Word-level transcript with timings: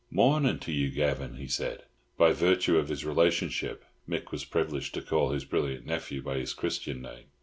"Mornin' 0.09 0.57
to 0.57 0.71
you, 0.71 0.89
Gavan," 0.89 1.35
he 1.35 1.45
said. 1.45 1.83
By 2.17 2.31
virtue 2.33 2.75
of 2.79 2.87
his 2.89 3.05
relationship 3.05 3.85
Mick 4.09 4.31
was 4.31 4.45
privileged 4.45 4.95
to 4.95 5.01
call 5.03 5.29
his 5.29 5.45
brilliant 5.45 5.85
nephew 5.85 6.23
by 6.23 6.37
his 6.39 6.53
Christian 6.55 7.03
name. 7.03 7.25